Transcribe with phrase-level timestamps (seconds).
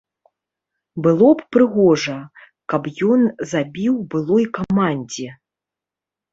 [1.07, 2.17] Было б прыгожа,
[2.75, 3.21] каб ён
[3.53, 5.29] забіў былой камандзе.